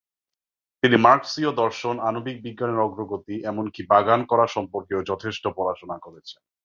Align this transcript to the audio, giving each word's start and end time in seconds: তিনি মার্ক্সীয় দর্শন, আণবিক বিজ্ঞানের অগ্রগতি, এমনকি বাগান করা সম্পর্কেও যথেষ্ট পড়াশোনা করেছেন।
তিনি 0.83 0.95
মার্ক্সীয় 0.97 1.51
দর্শন, 1.53 1.95
আণবিক 1.99 2.37
বিজ্ঞানের 2.43 2.79
অগ্রগতি, 2.79 3.35
এমনকি 3.45 3.81
বাগান 3.89 4.21
করা 4.25 4.45
সম্পর্কেও 4.47 5.01
যথেষ্ট 5.03 5.43
পড়াশোনা 5.57 5.97
করেছেন। 5.97 6.41